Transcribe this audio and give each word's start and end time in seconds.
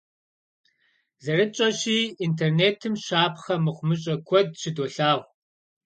ЗэрытщӀэщи, 1.23 1.99
интернетым 2.25 2.93
щапхъэ 3.03 3.55
мыхъумыщӏэ 3.63 4.15
куэд 4.27 4.49
щыдолъагъу. 4.61 5.27